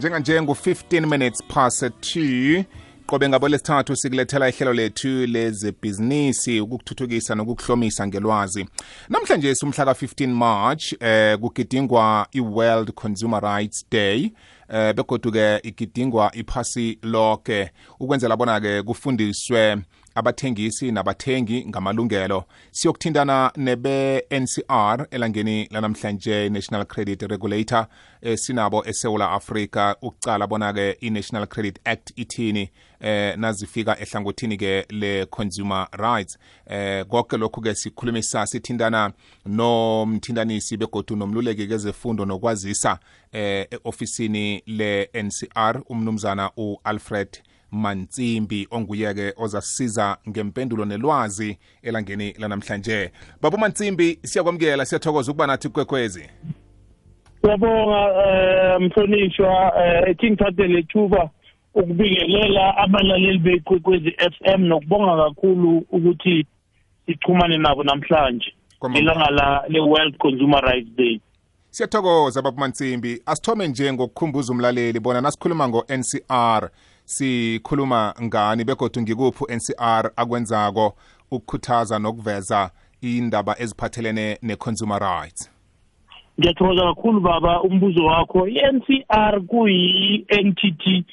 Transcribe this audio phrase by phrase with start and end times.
[0.00, 2.64] njenganje ngu-15 minutes past 2
[3.06, 8.66] qobe ngabo lesithathu sikulethela ihlelo lethu lezebhizinisi ukukuthuthukisa nokukuhlomisa ngelwazi.
[9.08, 14.32] Namhlanje sumhla ka-15 march eh kugidingwa i-world consumer rights day
[14.68, 17.70] eh begodu-ke igidingwa iphasi lonke
[18.00, 19.76] ukwenzela bona-ke kufundiswe
[20.16, 22.44] abathengisi nabathengi ngamalungelo.
[22.70, 27.86] Siyokuthintana nebe-ncr elangeni lanamhlanje national credit regulator
[28.22, 29.96] eh, sinabo esewula afrika.
[30.02, 36.38] Ukucala bona-ke i-national credit act ithini eh nazifika ehlangothini-ke le-consumer rights.
[36.66, 39.12] Eh konke lokhu-ke sikhulumisa sithintana
[39.46, 42.98] nomthintanisi begodu nomluleki kezefundo nokwazisa
[43.32, 47.28] eh e-ofisini le-ncr umnumzana u-alfred
[47.72, 53.12] Mantsimbi onguye-ke ozasisiza ngempendulo nelwazi elangeni lanamhlanje.
[53.42, 56.30] Baba Mantsimbi siyakwamukela siyathokoza ukuba nathi kwekwezi
[57.40, 61.30] Siyabonga eh mhlonishwa eh ethi ngithathe lethuba
[61.74, 66.46] ukubikelela abalaleli bekwekwezi FM nokubonga kakhulu ukuthi
[67.06, 68.54] sichumane nabo namhlanje
[68.94, 71.20] ilanga la le World Consumer Rights Day.
[71.70, 76.70] Siyathokoza baba Mantsimbi asithome nje ngokukhumbuza umlaleli bona nasikhuluma ngo-NCR
[77.06, 80.94] sikhuluma ngani begodwa ngikuphi u-NCR akwenzako
[81.30, 85.50] ukukhuthaza nokuveza indaba eziphathelene ne-consumer rights?
[86.40, 87.62] Ngiyathokoza kakhulu baba.
[87.62, 91.04] Umbuzo wakho i-NCR kuyi-entity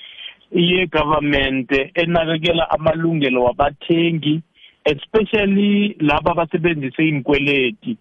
[0.52, 4.42] ye-government enakekela amalungelo wabathengi
[4.86, 7.98] especially laba abasebenzise iy'nkweleti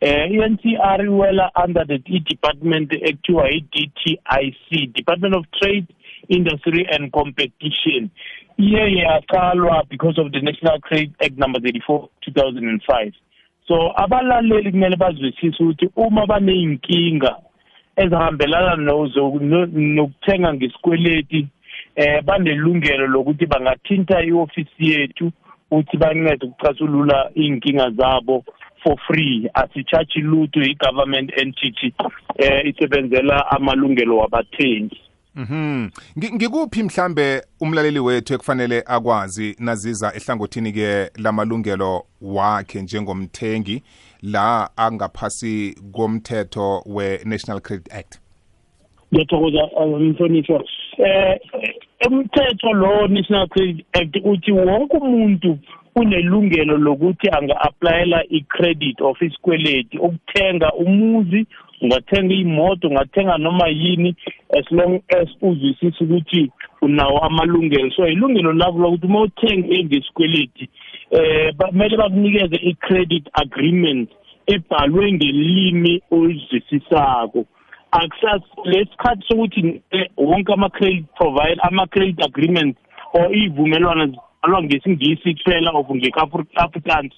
[0.00, 5.86] eh i-NCR iwela under the department ekuthiwa i-DTIC Department of Trade
[6.28, 8.10] Industry and Competition.
[8.58, 13.12] Iye yaqalwa because of the National Credit Act number 34 2005
[13.68, 17.36] so abalaleli kumele bazwisise ukuthi uma baneyinkinga
[17.96, 19.40] ezihambelana nozo
[19.72, 21.46] nokuthenga ngesikweleti
[21.96, 25.32] eh banelungelo lokuthi bangathinta iofisi yethu
[25.70, 28.44] ukuthi bancede ukucasulula inkinga zabo
[28.82, 29.48] for free.
[29.54, 31.94] Asicharge lutho i-government entity
[32.36, 35.00] eh isebenzela amalungelo wabathengi.
[35.36, 35.88] Mhm.
[36.34, 43.82] Ngikuphi mhlambe umlaleli wethu ekufanele akwazi naziza ehlangothini ke lamalungelo wakhe njengomthengi
[44.22, 48.18] la angaphasi komthetho we-National Credit Act.
[49.12, 50.64] Ngiyathokoza umhlonishwa.
[50.98, 51.40] Eh
[52.06, 55.58] umthetho lo National Credit Act uthi wonke umuntu
[55.96, 61.46] unelungelo lokuthi anga-applyela i-credit of isikweleti ukuthenga umuzi
[61.80, 64.14] ungathenga imoto ungathenga noma yini
[64.58, 66.50] as long as uzwisisa ukuthi
[66.82, 67.90] unawo amalungelo.
[67.90, 70.68] So ilungelo lakho lokuthi uma uthenge ngesikweleti
[71.10, 74.10] eh kumele bakunikeze i-credit agreement
[74.46, 77.44] ebhalwe ngelimi olizwisisako
[78.64, 79.80] lesikhathi sokuthi
[80.16, 82.76] wonke ama-credit provide ama-credit agreement
[83.12, 87.12] or iyivumelwano zibhalwa ngesingisi kuphela of ngeka-afrikaans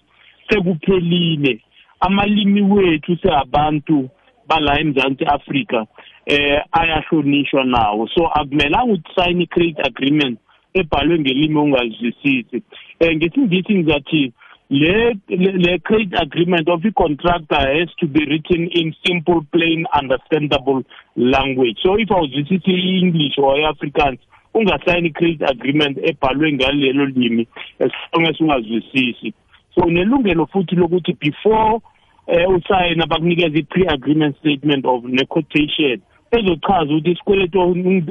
[0.49, 1.61] sekuphelile.
[2.01, 4.09] Amalimi wethu seabantu
[4.49, 5.87] bala eMzansi Afrika
[6.27, 8.09] eh ayahlonishwa nawo.
[8.09, 10.39] So akumelanga ukusayina i-credit agreement
[10.75, 12.63] ebhalwe ngelimi ongalizwisisi
[13.01, 14.33] eh ngesingisi ngizathi
[14.71, 20.83] le le credit agreement of i-contractor has to be written in simple plain understandable
[21.17, 21.79] language.
[21.83, 24.19] So if awuzwisisi i-english or i-afrikaans
[24.55, 27.47] ungasayini i-credit agreement ebhalwe ngalelo limi
[27.79, 29.33] as long as ungazwisisi.
[29.75, 31.81] So unelungelo futhi lokuthi before
[32.27, 36.01] eh usayina bakunikeza i-pre-agreement statement of ne-quotation
[36.31, 37.59] ezochaza ukuthi isikweletu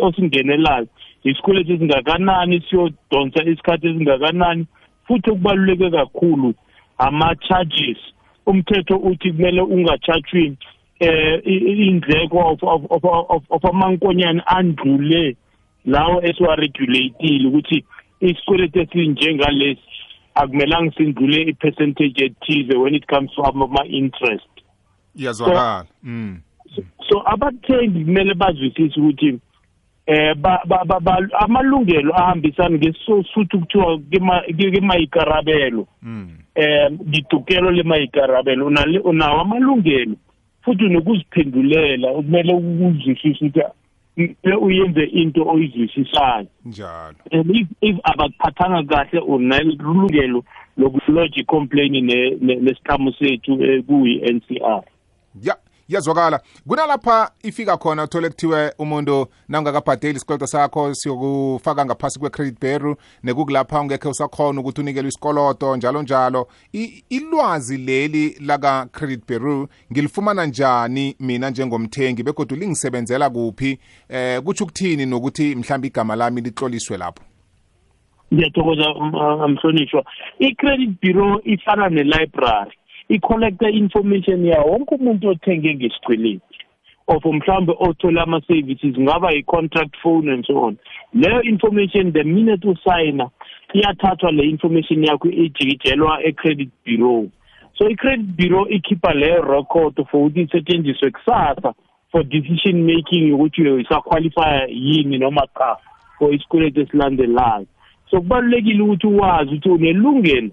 [0.02, 0.88] osingenelayo
[1.24, 4.66] isikweletu esingakanani siyodonsa isikhathi esingakanani
[5.08, 6.54] futhi okubaluleke kakhulu
[6.98, 7.98] ama-charges.
[8.46, 10.58] Umthetho uthi kumele ungachajwi
[11.00, 11.42] eh
[11.88, 15.36] indleko of of of of amankonyane andlule
[15.86, 17.84] lawo esiwaregulateile ukuthi
[18.22, 19.95] isikweletu esinjengalesi
[20.36, 24.48] akumelanga sindlule i-percentage ethize when it comes to ama-interest.
[25.16, 25.86] Iyazwakala.
[26.04, 26.42] Mm.
[27.10, 29.40] so abathengi kumele bazwisise ukuthi
[30.06, 30.36] eh
[31.40, 34.00] amalungelo ahambisana ngesosuthu kuthiwa
[34.72, 35.88] kemayikarabelo.
[36.56, 38.66] Eh ditokelo lemayikarabelo.
[39.04, 40.16] Unawo amalungelo
[40.62, 43.62] futhi unokuziphendulela kumele ukuzwisise ukuthi
[44.62, 47.16] uyenze into oyizwisisayo njalo.
[47.32, 50.44] And if, if abakuphathanga kahle unelungelo
[50.78, 52.06] lokulodge icomplain
[52.42, 53.58] nesithamu sethu
[53.88, 54.84] kuyi-NCR
[55.44, 55.56] ya.
[55.90, 63.82] Yazwakala kunalapha ifika khona uthole kuthiwe umuntu nawungakabhadeli isikoloto sakho siyokufaka ngaphasi kwe-credit bureau nekukulapha
[63.82, 66.48] ungekhe usakhona ukuthi unikelwe isikoloto njalo njalo.
[67.10, 73.80] Ilwazi leli laka-credit bureau ngilifumana njani mina njengomthengi begodwa lingisebenzela kuphi?
[74.10, 77.24] Eh kutsho ukuthini nokuthi mhlawumbe igama lami litloliswe lapho?
[78.34, 78.94] Ngiyathokoza
[79.48, 80.04] mhlonishwa.
[80.40, 82.72] I-credit bureau ifana ne-library.
[83.10, 84.72] I-collecta information yawo.
[84.72, 86.66] Wonke umuntu othenge ngesikweleti
[87.08, 90.78] of mhlawumbe othola ama-services ngaba i-contract phone and so on.
[91.14, 93.30] Leyo information the minute usayina
[93.74, 97.30] iyathathwa le information yakho ijikijelwa e-credit bureau.
[97.78, 101.74] So i-credit bureau ikhipha leyo record for ukuthi isetshenziswe kusasa
[102.12, 105.78] for decision making yokuthi isaqualifya yini noma cha
[106.20, 107.66] for isikweletu esilandelayo.
[108.12, 110.50] So kubalulekile ukuthi uwazi ukuthi unelungelo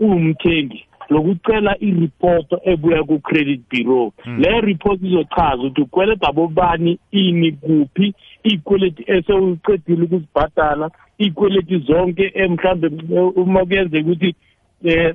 [0.00, 4.12] uwumthengi lokucela i-report ebuya ku-credit bureau.
[4.26, 4.38] Mm.
[4.38, 8.14] leyo report izochaza ukuthi ukweleta bobani ini kuphi
[8.44, 12.88] iy'kweleti esewucedile ukuzibhadala iy'kweleti zonke mhlawumbe
[13.40, 14.34] uma kuyenzeka ukuthi
[14.84, 15.14] eh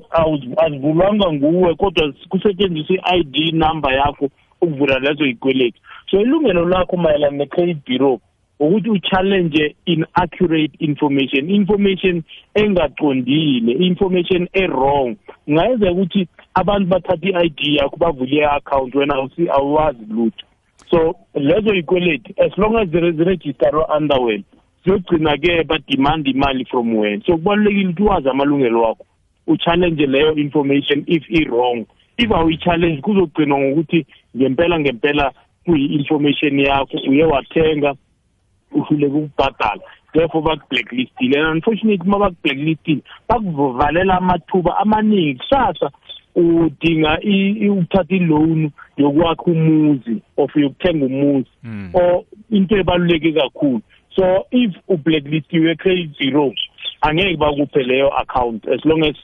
[0.63, 4.29] azivulwanga nguwe kodwa kusetshenziswa i-ID number yakho
[4.61, 5.81] ukuvula lezo yikweleti
[6.11, 8.19] so ilungelo lakho mayelana ne-credit bureau
[8.59, 15.15] ukuthi uchallenge inaccurate information information engaqondile information e-wrong.
[15.45, 19.15] Kungayenzeka ukuthi abantu bathatha i-ID yakho bavule i-account wena
[19.51, 20.45] awuwazi lutho.
[20.89, 24.43] So lezo yikweleti as long as ziregisterwe under wena
[24.85, 27.23] ziyogcina-ke badimanda imali from wena.
[27.25, 29.05] So kubalulekile ukuthi uwazi amalungelo wakho
[29.47, 31.85] uchallenge leyo information if i-wrong.
[32.17, 34.05] If awuyi-challenge kuzogcinwa ngokuthi
[34.37, 35.31] ngempela ngempela
[35.65, 37.95] kuyi-information yakho uye wathenga
[38.71, 39.81] uhluleke ukubhadala.
[40.15, 45.91] Therefore baku-blacklistile and unfortunately uma baku-blacklistile bakuvalela amathuba amaningi kusasa
[46.35, 47.19] udinga
[47.71, 51.49] ukuthatha iloan yokwakha umuzi of yokuthenga umuzi.
[51.93, 53.81] Or into ebaluleke kakhulu.
[54.15, 56.53] So if ublacklistiwe credit zero
[57.01, 59.15] angeke bakuphe leyo account as long as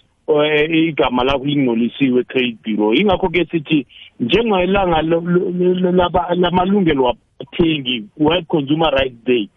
[0.70, 3.86] igama lakho lingcolisiwe credit bureau ingakho ke sithi
[4.20, 5.02] njengelanga
[6.36, 9.50] lamalungelo wabathengi world consumer rights day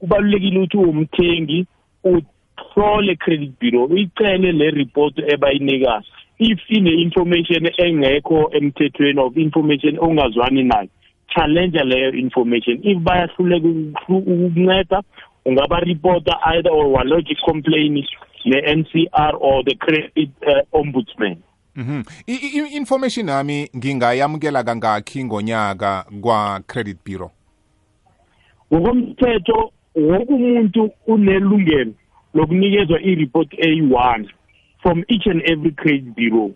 [0.00, 1.66] kubalulekile ukuthi uwumthengi
[2.04, 6.02] uhlole credit bureau uyicele le report ebayinika
[6.38, 10.88] if ine-information engekho emthethweni of information ongazwani nayo
[11.34, 13.68] challenge leyo information if bayahluleka
[14.08, 15.02] ukukunceda
[15.44, 18.06] ungaba reporter either or walodge complaint
[18.44, 21.36] ne-NCR or the credit uh, ombudsman
[21.76, 22.02] Mhm.
[22.26, 27.30] I-information nami ngingayamukela kangakhi ngonyaka kwa credit bureau.
[28.72, 31.92] Ngokomthetho wonke umuntu unelungelo
[32.34, 34.28] lokunikezwa i-report A1
[34.82, 36.54] from each and every credit bureau.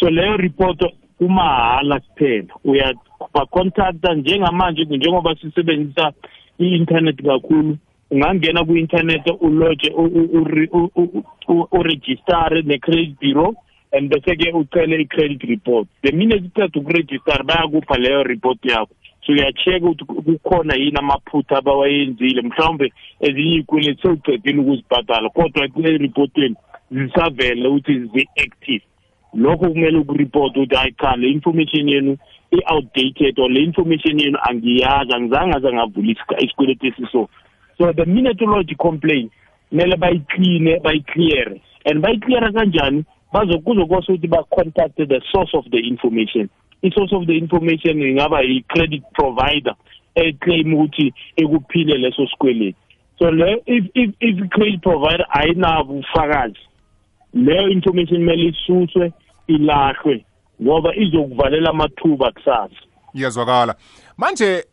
[0.00, 0.82] So leyo report
[1.18, 2.54] kumahala kuphela.
[2.64, 6.12] Uyabacontacta njengamanje njengoba sisebenzisa
[6.58, 7.76] i-internet kakhulu
[8.10, 9.92] ungangena ku-internet uloje
[11.72, 13.54] uregistare ne-credit bureau
[13.92, 15.88] and bese-ke ucele i-credit report.
[16.02, 18.94] The minute uceda ukuregister bayakupha leyo report yakho.
[19.26, 22.42] So uyacheka ukuthi kukhona yini amaphutha abawayenzile?
[22.42, 26.56] Mhlawumbe ezinye iy'kweleti sewucedile ukuzibhadala kodwa eripotweni
[26.90, 28.84] zisavele ukuthi zi-active.
[29.34, 32.16] Lokho kumele ukuripota ukuthi hayi cha le information yenu
[32.50, 37.28] i-outdated or le information yenu angiyazi angizange aze ngavula isikweleti esiso.
[37.78, 39.32] So the minute ulodge complaint
[39.70, 41.60] kumele bayicleane bayicleare.
[41.84, 43.04] And bayicleare kanjani?
[43.32, 46.48] Bazokuzokose ukuthi ba-contact the source of the information.
[46.84, 49.74] I-source of the information ingaba i-credit provider
[50.14, 52.78] eclaim ukuthi ekuphile leso sikweleti.
[53.18, 56.58] So le if if if i-credit provider ayinabo ubufakazi
[57.34, 59.12] leyo information kumele isuswe
[59.46, 60.24] ilahlwe
[60.62, 62.76] ngoba izokuvalela amathuba kusasa.
[63.14, 63.74] Iyazwakala.
[64.16, 64.64] Manje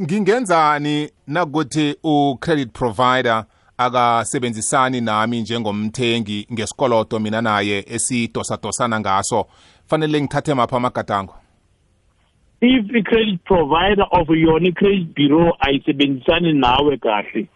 [0.00, 3.44] ngingenzani nakuthi u-credit provider
[3.78, 9.46] akasebenzisani nami njengomthengi ngesikoloto mina naye esidosadosana ngaso?
[9.86, 11.34] Fanele ngithathe mapha amagadango?
[12.64, 17.46] If i-credit provider of yona i-credit bureau ayisebenzisani nawe kahle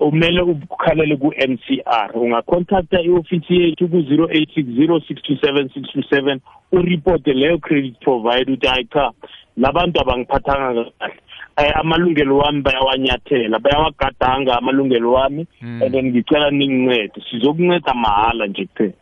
[0.00, 6.38] umele ukhalele ku-NCR ungacontacta i-ofisi yethu ku-0860
[6.72, 9.12] uripote leyo credit provider ukuthi hayi cha
[9.56, 11.14] labantu abangiphathanga kahle.
[11.56, 17.22] Eh amalungelo wami bayawanyathela bayawagadanga amalungelo wami and then ngicela ningincede.
[17.30, 18.92] Sizokunceda mahala nje kuphela.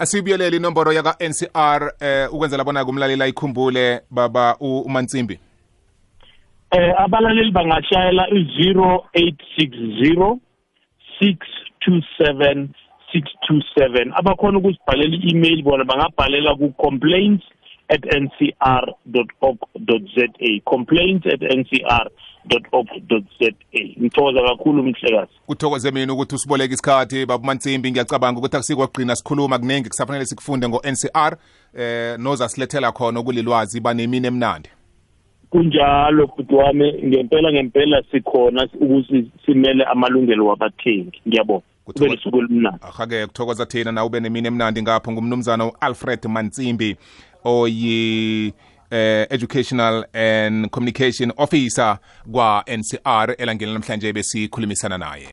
[0.00, 5.38] Asibuyelele inomboro yaka-ncr eh ukwenzela bona kumlalela ikhumbule baba uMantsimbi.
[6.70, 10.38] Eh abalaleli bangashayela u-0860
[11.20, 12.68] 627
[13.12, 17.44] 627 abakhona ukusibhalela i-email bona bangabhalela ku-complaints
[17.90, 20.26] at ncr.org.za
[20.64, 23.52] complaints at ncr.org.za
[24.00, 30.26] ngithokoza kakhulu mhlekazi kuthokoze mina ukuthi usiboleke isikhathi babumansimbi ngiyacabanga ukuthi akusikwagqina sikhuluma kuningi kusafanele
[30.26, 31.36] sikufunde ngo-ncr
[31.74, 34.68] eh noza silethela khona kulilwazi banemini emnandi.
[35.50, 41.20] Kunjalo bhuti wami ngempela ngempela sikhona ukuthi simele amalungelo wabathengi.
[41.28, 41.64] Ngiyabonga.
[41.84, 43.92] Kube lusuku olumnandi ahake kuthokoza thina.
[43.92, 46.96] Na ube nemini emnandi ngapho ngumnumzana u-alfred mansimbi.
[47.44, 48.52] Oyi
[48.90, 51.98] eh, educational and communication officer
[52.32, 55.28] kwa-ncr elangeni namhlanje besikhulumisana naye.